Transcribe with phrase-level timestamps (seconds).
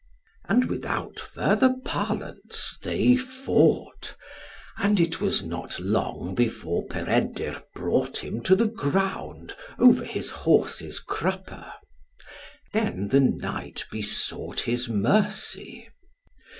[0.45, 4.15] And without further parlance, they fought,
[4.79, 10.99] and it was not long before Peredur brought him to the ground, over his horse's
[10.99, 11.71] crupper.
[12.73, 15.87] Then the knight besought his mercy.